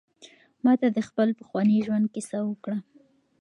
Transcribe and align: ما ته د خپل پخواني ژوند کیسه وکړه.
ما 0.63 0.73
ته 0.81 0.87
د 0.95 0.99
خپل 1.07 1.27
پخواني 1.39 1.77
ژوند 1.85 2.05
کیسه 2.15 2.39
وکړه. 2.45 2.77